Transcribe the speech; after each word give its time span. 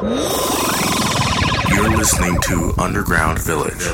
You're 0.00 1.90
listening 1.94 2.38
to 2.44 2.72
Underground 2.78 3.38
Village. 3.38 3.84
Here 3.84 3.92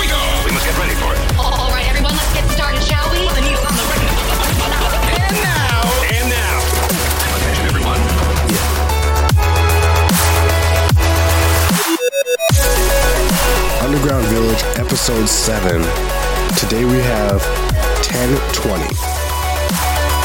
we 0.00 0.08
go. 0.08 0.16
We 0.46 0.52
must 0.52 0.64
get 0.64 0.78
ready 0.78 0.94
for 0.96 1.12
it. 1.12 1.20
All 1.36 1.68
right, 1.68 1.86
everyone, 1.88 2.14
let's 2.14 2.32
get 2.32 2.48
started, 2.52 2.82
shall 2.82 3.10
we? 3.12 3.28
And 3.28 3.36
now. 5.44 5.84
And 6.08 6.30
now. 6.32 6.56
Attention, 7.36 7.66
everyone. 7.68 8.00
Underground 13.84 14.24
Village, 14.28 14.62
Episode 14.78 15.28
7. 15.28 15.82
Today 16.56 16.86
we 16.86 16.96
have 17.02 17.44
1020, 18.08 19.11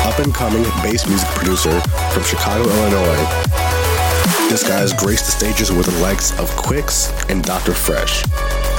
up 0.08 0.20
and 0.20 0.34
coming 0.34 0.64
bass 0.82 1.06
music 1.06 1.28
producer 1.36 1.82
from 2.16 2.24
Chicago, 2.24 2.64
Illinois. 2.64 3.28
This 4.48 4.64
guy 4.64 4.80
has 4.80 4.94
graced 4.94 5.26
the 5.26 5.32
stages 5.36 5.70
with 5.70 5.86
the 5.86 6.00
likes 6.00 6.32
of 6.40 6.48
Quix 6.56 7.12
and 7.28 7.44
Dr. 7.44 7.74
Fresch, 7.74 8.24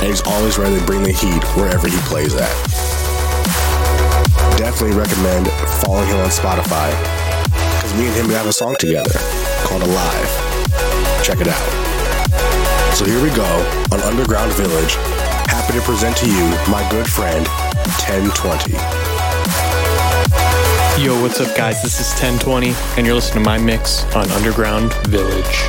and 0.01 0.09
he's 0.09 0.23
always 0.25 0.57
ready 0.57 0.81
to 0.81 0.87
bring 0.87 1.03
the 1.03 1.13
heat 1.13 1.45
wherever 1.53 1.87
he 1.87 1.99
plays 2.09 2.35
at. 2.35 2.49
Definitely 4.57 4.97
recommend 4.97 5.53
following 5.85 6.09
him 6.09 6.17
on 6.17 6.33
Spotify, 6.33 6.89
because 7.53 7.93
me 8.01 8.07
and 8.07 8.17
him 8.17 8.31
have 8.31 8.47
a 8.47 8.53
song 8.53 8.75
together 8.81 9.13
called 9.69 9.83
Alive. 9.83 10.31
Check 11.23 11.43
it 11.43 11.49
out. 11.53 11.69
So 12.97 13.05
here 13.05 13.23
we 13.23 13.29
go 13.37 13.49
on 13.93 14.01
Underground 14.01 14.53
Village. 14.55 14.97
Happy 15.53 15.77
to 15.77 15.85
present 15.85 16.17
to 16.25 16.27
you 16.27 16.49
my 16.73 16.89
good 16.89 17.07
friend, 17.07 17.47
1020. 18.09 19.08
Yo, 20.99 21.15
what's 21.23 21.41
up, 21.41 21.57
guys? 21.57 21.81
This 21.81 22.01
is 22.01 22.11
1020, 22.21 22.75
and 22.97 23.07
you're 23.07 23.15
listening 23.15 23.45
to 23.45 23.49
my 23.49 23.57
mix 23.57 24.03
on 24.17 24.29
Underground 24.33 24.93
Village. 25.07 25.63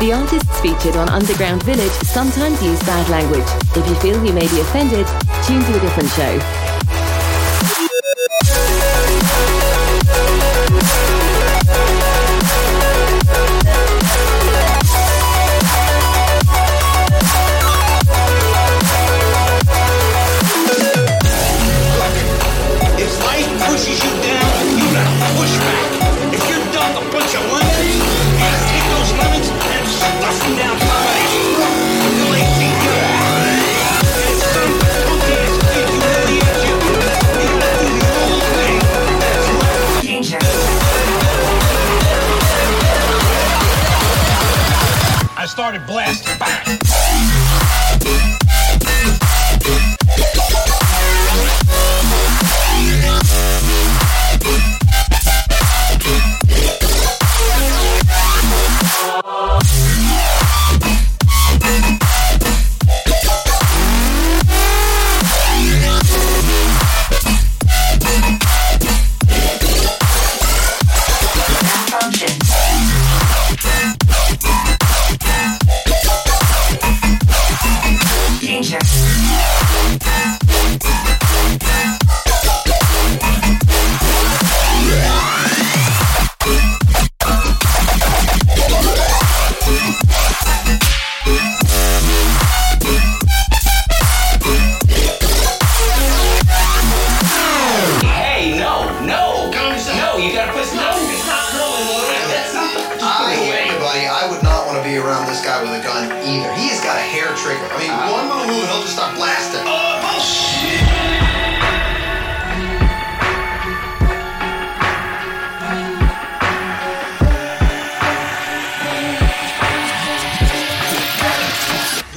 The 0.00 0.10
artists 0.12 0.60
featured 0.60 0.96
on 0.96 1.08
Underground 1.10 1.62
Village 1.62 1.92
sometimes 2.02 2.60
use 2.60 2.80
bad 2.82 3.08
language. 3.08 3.46
If 3.76 3.86
you 3.86 3.94
feel 4.02 4.24
you 4.26 4.32
may 4.32 4.48
be 4.48 4.58
offended, 4.58 5.06
tune 5.46 5.62
to 5.62 5.78
a 5.78 5.80
different 5.80 6.10
show. 6.10 6.83
Started 45.64 45.86
blasting 45.86 46.38
back. 46.38 47.13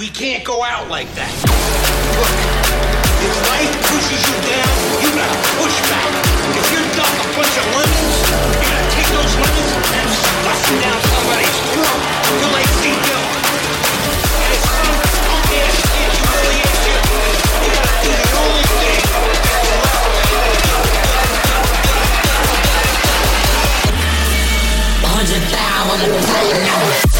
We 0.07 0.13
can't 0.13 0.45
go 0.47 0.63
out 0.63 0.87
like 0.87 1.11
that. 1.19 1.27
Look, 2.15 2.31
if 3.27 3.33
life 3.51 3.75
pushes 3.91 4.23
you 4.23 4.39
down, 4.39 4.71
you 5.03 5.11
gotta 5.11 5.35
push 5.59 5.75
back. 5.91 6.07
If 6.55 6.63
you're 6.71 6.87
done 6.95 7.11
a 7.11 7.27
bunch 7.35 7.55
of 7.59 7.67
lemons, 7.75 8.15
you 8.55 8.71
gotta 8.71 8.87
take 8.95 9.09
those 9.11 9.35
lemons 9.35 9.67
and 9.67 10.07
stuff 10.07 10.63
them 10.63 10.79
down 10.79 10.95
somebody's 11.11 11.59
throat. 11.75 11.99
You 12.39 12.47
like 12.55 12.71
see 12.79 12.95
you. 12.95 13.19
And 13.19 14.51
if 14.55 14.63
some 14.63 14.95
punk-ass 15.27 15.75
kid 15.75 16.11
humiliates 16.23 16.81
you, 16.87 16.97
you 17.67 17.69
gotta 17.75 17.95
do 17.99 18.11
the 18.15 18.27
only 18.47 18.63
thing 18.79 19.07
Get 26.47 27.16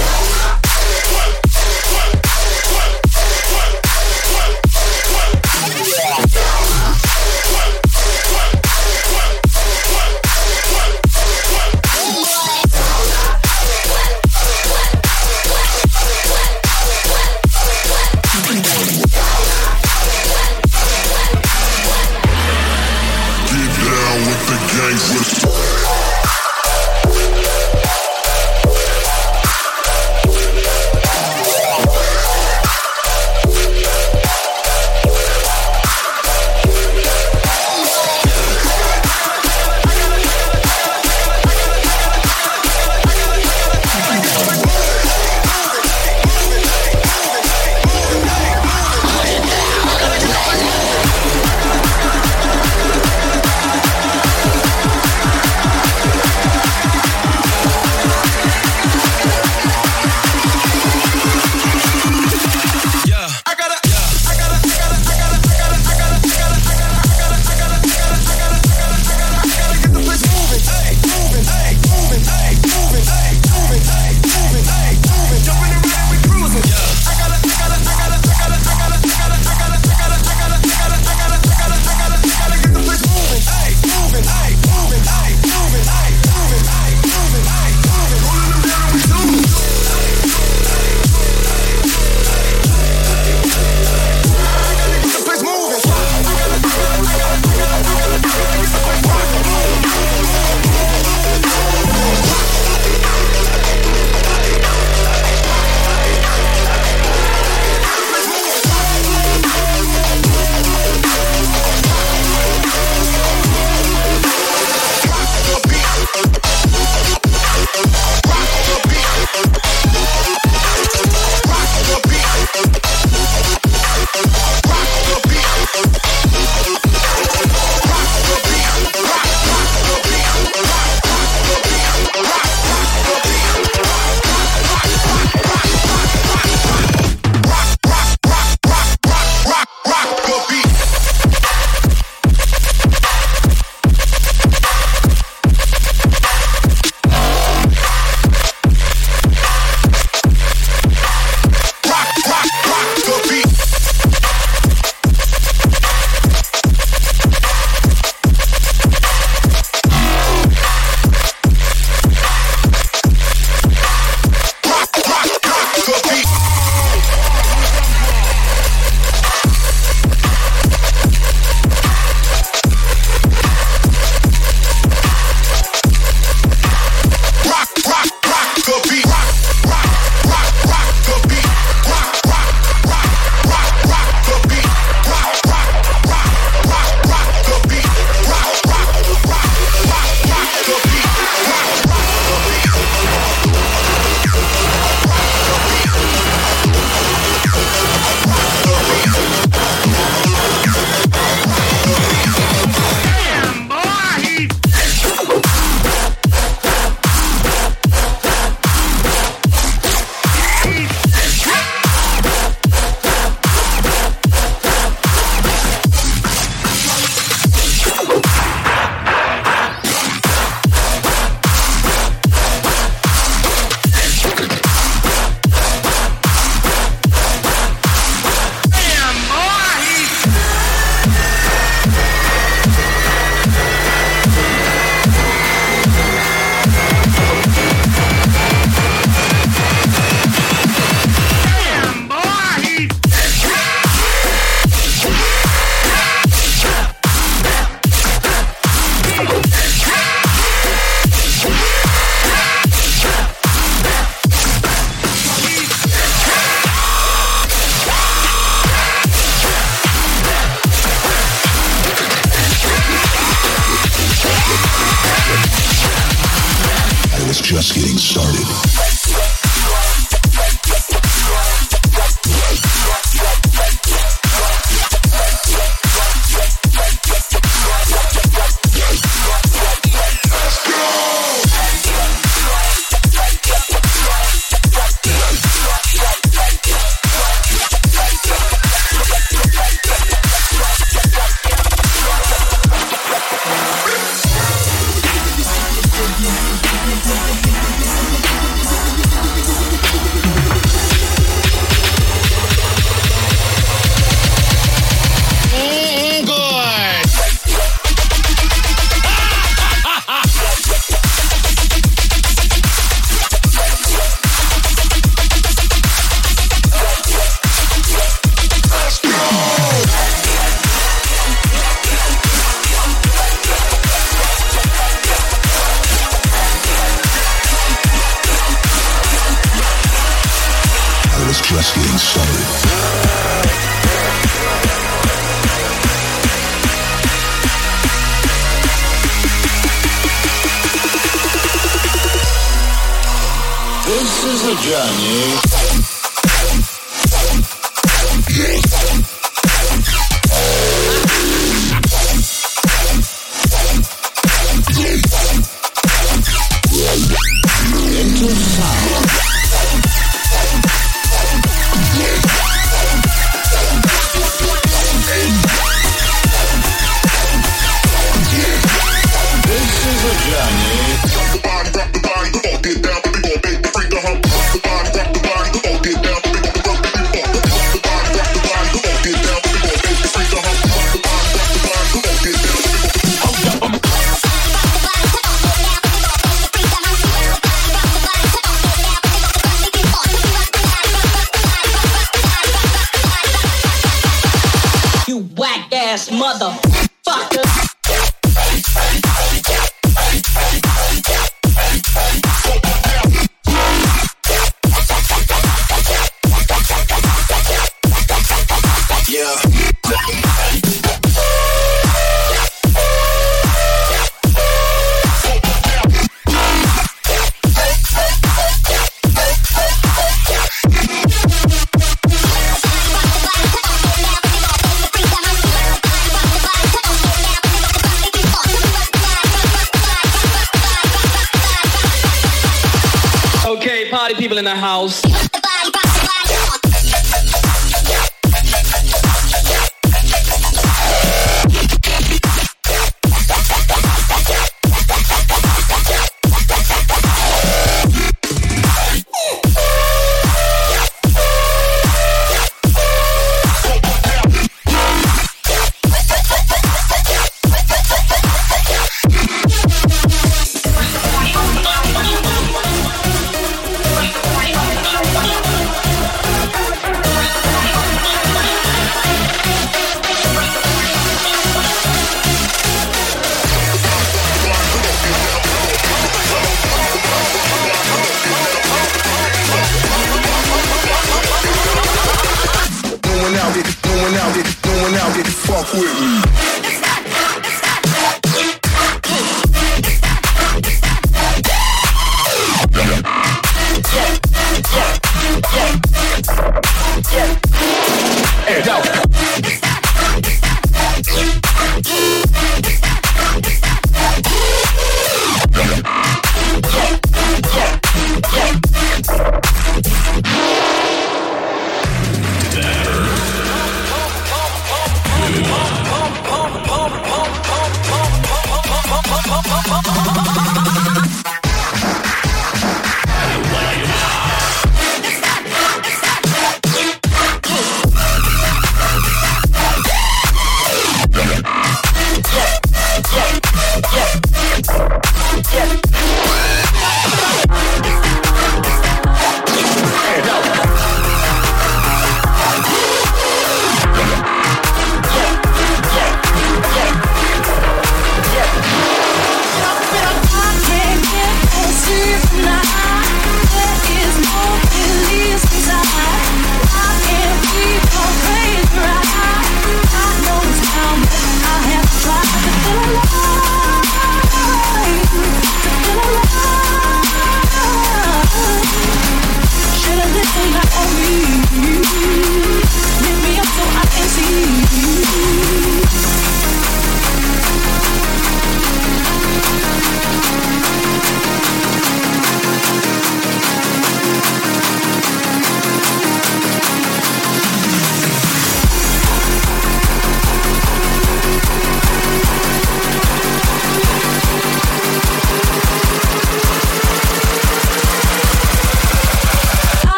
A 344.48 344.56
journey. 344.62 345.57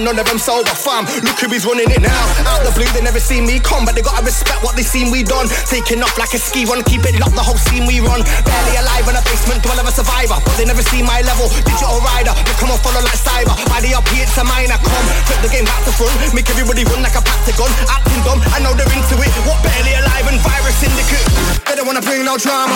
I'm 0.00 0.16
none 0.16 0.16
of 0.16 0.24
them 0.32 0.40
sober. 0.40 0.72
Fam, 0.72 1.04
look 1.20 1.36
who 1.36 1.52
is 1.52 1.68
running 1.68 1.92
it 1.92 2.00
now. 2.00 2.24
Out 2.48 2.64
the 2.64 2.72
blue, 2.72 2.88
they 2.96 3.04
never 3.04 3.20
seen 3.20 3.44
me 3.44 3.60
come, 3.60 3.84
but 3.84 3.92
they 3.92 4.00
gotta 4.00 4.24
respect 4.24 4.64
what 4.64 4.72
they 4.72 4.80
seen 4.80 5.12
we 5.12 5.20
done. 5.20 5.44
Taking 5.68 6.00
off 6.00 6.16
like 6.16 6.32
a 6.32 6.40
ski 6.40 6.64
run, 6.64 6.80
keep 6.88 7.04
it 7.04 7.20
locked, 7.20 7.36
the 7.36 7.44
whole 7.44 7.60
scene 7.68 7.84
we 7.84 8.00
run. 8.00 8.24
Barely 8.48 8.80
alive 8.80 9.04
in 9.12 9.20
a 9.20 9.20
basement, 9.28 9.60
dwell 9.60 9.76
of 9.76 9.84
a 9.84 9.92
survivor. 9.92 10.40
But 10.40 10.56
they 10.56 10.64
never 10.64 10.80
see 10.80 11.04
my 11.04 11.20
level. 11.28 11.52
Digital 11.52 12.00
rider, 12.00 12.32
they 12.32 12.56
come 12.56 12.72
and 12.72 12.80
follow 12.80 13.04
like 13.04 13.20
cyber. 13.20 13.52
By 13.68 13.84
the 13.84 13.92
RP, 13.92 14.24
it's 14.24 14.40
a 14.40 14.44
minor. 14.48 14.80
Come, 14.80 15.06
flip 15.28 15.40
the 15.44 15.52
game 15.52 15.68
back 15.68 15.84
to 15.84 15.92
front, 15.92 16.16
make 16.32 16.48
everybody 16.48 16.80
run 16.88 17.04
like 17.04 17.20
a 17.20 17.20
Pactagon. 17.20 17.68
Acting 17.92 18.24
dumb, 18.24 18.40
I 18.56 18.64
know 18.64 18.72
they're 18.72 18.88
into 18.96 19.20
it. 19.20 19.32
What 19.44 19.60
barely 19.60 20.00
alive 20.00 20.32
and 20.32 20.40
virus 20.40 20.80
syndicate. 20.80 21.28
They 21.68 21.76
don't 21.76 21.84
wanna 21.84 22.00
bring 22.00 22.24
no 22.24 22.40
drama, 22.40 22.72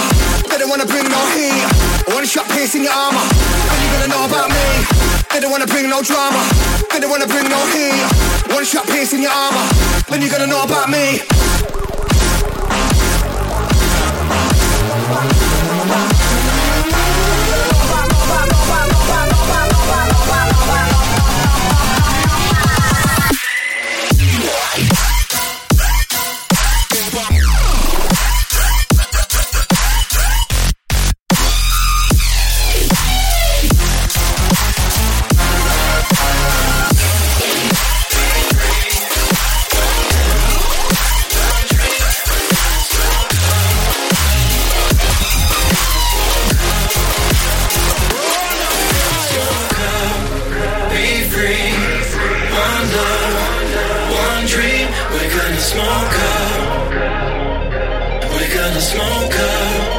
they 0.52 0.61
don't 0.61 0.69
wanna 0.69 0.85
bring 0.85 1.09
no 1.09 1.21
heat. 1.33 1.57
One 2.12 2.28
shot 2.28 2.45
piercing 2.52 2.85
your 2.85 2.93
armor, 2.93 3.25
and 3.25 3.78
you 3.81 3.88
gonna 3.97 4.12
know 4.12 4.28
about 4.28 4.52
me. 4.52 5.13
They 5.35 5.41
don't 5.41 5.50
wanna 5.50 5.67
bring 5.67 5.91
no 5.91 6.00
drama, 6.00 6.38
they 6.93 7.00
don't 7.00 7.11
wanna 7.11 7.26
bring 7.26 7.49
no 7.49 7.59
heat. 7.75 8.55
One 8.55 8.64
shot 8.64 8.87
piercing 8.87 9.21
your 9.21 9.33
armor, 9.33 9.67
then 10.09 10.23
you're 10.23 10.31
gonna 10.31 10.47
know 10.47 10.62
about 10.62 10.88
me. 10.88 11.44
one 52.97 54.47
dream. 54.47 54.87
We're 55.13 55.33
gonna 55.37 55.61
smoke 55.61 56.15
up. 56.33 56.91
We're 58.33 58.55
gonna 58.55 58.81
smoke 58.81 59.35
up. 59.35 59.94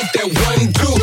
With 0.00 0.12
that 0.12 0.28
one 0.56 0.72
two. 0.72 0.99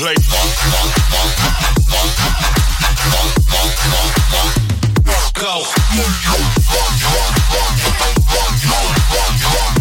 Play. 0.00 0.14
Go. 5.34 5.64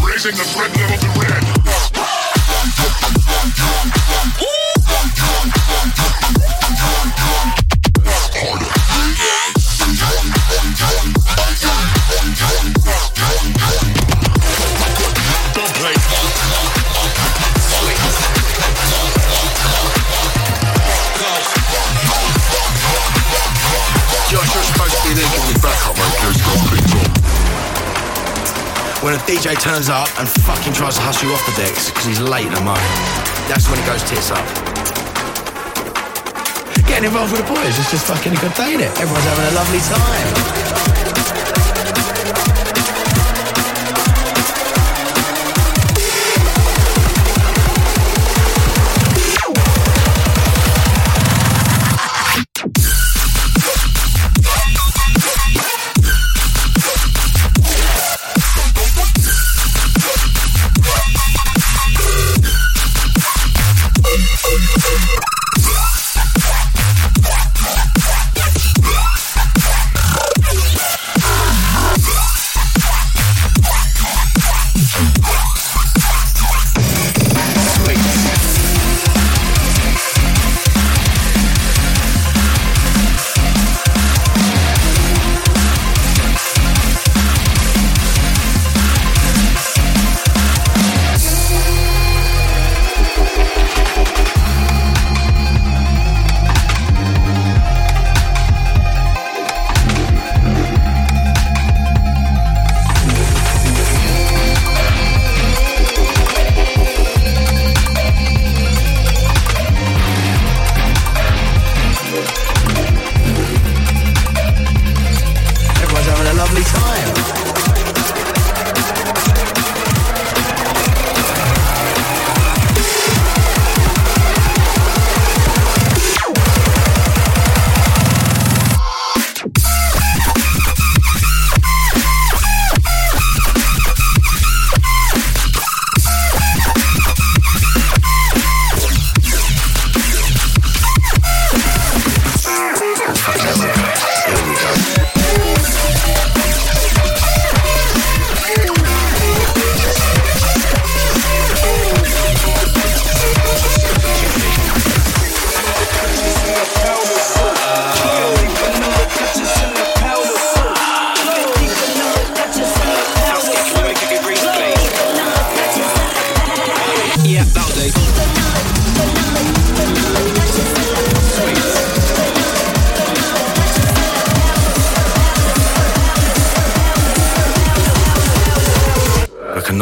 Raising 0.05 0.35
the 0.35 0.43
threat 0.43 0.75
level 0.75 1.08
DJ 29.29 29.53
turns 29.61 29.89
up 29.89 30.09
and 30.17 30.27
fucking 30.27 30.73
tries 30.73 30.95
to 30.95 31.01
hustle 31.01 31.29
you 31.29 31.35
off 31.35 31.45
the 31.45 31.61
decks 31.61 31.91
because 31.91 32.03
he's 32.03 32.19
late 32.19 32.47
in 32.47 32.53
the 32.55 32.61
morning, 32.61 32.81
that's 33.45 33.69
when 33.69 33.77
it 33.77 33.85
goes 33.85 34.01
tits 34.09 34.31
up. 34.31 34.41
Getting 36.89 37.05
involved 37.05 37.31
with 37.31 37.45
the 37.45 37.53
boys 37.53 37.77
is 37.77 37.91
just 37.91 38.07
fucking 38.07 38.33
a 38.33 38.39
good 38.41 38.55
day, 38.55 38.73
innit? 38.73 38.89
Everyone's 38.97 39.25
having 39.25 39.45
a 39.45 39.53
lovely 39.53 39.81
time. 39.85 41.48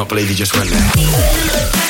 I 0.07 0.09
believe 0.09 0.29
you 0.29 0.35
just 0.35 0.55
went 0.55 0.69
there. 0.69 1.87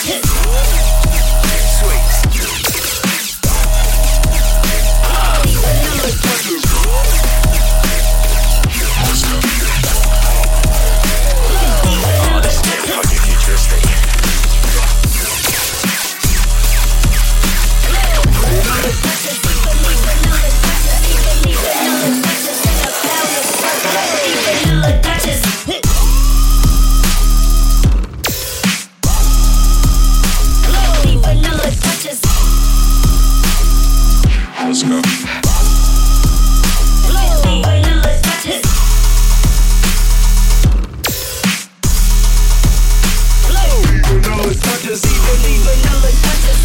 vanilla, 45.81 46.09
you 46.09 46.56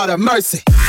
Out 0.00 0.08
of 0.08 0.18
mercy. 0.18 0.79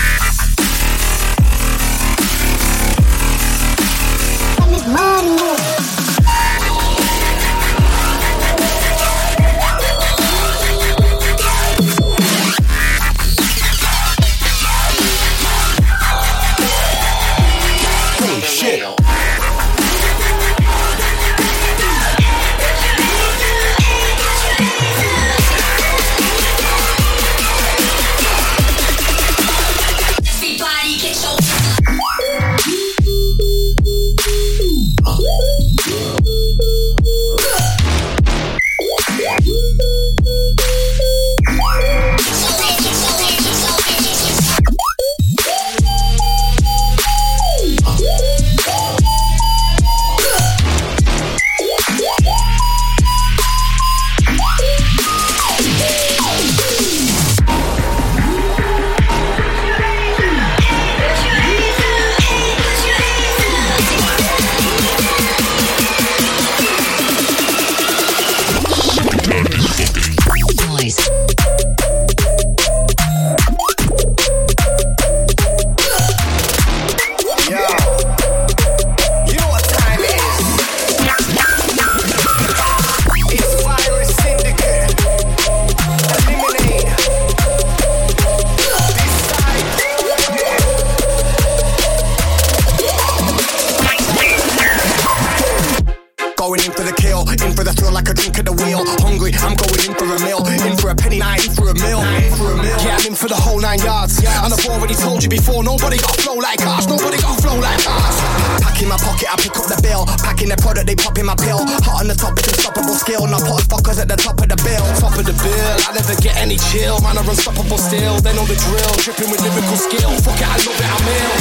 rapping 119.21 119.31
with 119.31 119.41
lyrical 119.41 119.77
skill. 119.77 120.09
Fuck 120.21 120.41
it, 120.41 120.47
I 120.47 120.57
love 120.57 120.81
it, 120.81 120.89
I'm 120.89 121.05
ill. 121.05 121.37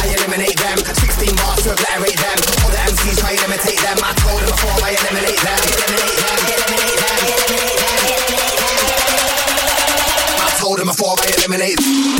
I 0.00 0.06
eliminate 0.16 0.56
them, 0.56 0.78
16 0.78 1.36
bars 1.36 1.62
to 1.64 1.72
obliterate 1.72 2.16
them. 2.16 2.38
All 2.64 2.70
the 2.70 2.80
MCs 2.88 3.20
try 3.20 3.36
to 3.36 3.44
imitate 3.44 3.80
them. 3.80 3.98
I 4.00 4.12
told 4.16 4.40
them 4.40 4.48
before 4.48 4.72
I 4.80 4.96
eliminate 4.96 5.40
them. 5.40 5.60
Eliminate 5.60 6.16
them, 6.16 6.36
eliminate 6.48 7.00
them, 7.00 7.20
eliminate 7.28 7.76
them. 7.76 8.00
I 10.40 10.48
told 10.58 10.78
them 10.78 10.86
before 10.88 11.14
I 11.18 11.26
eliminate 11.36 11.76
them. 11.76 12.19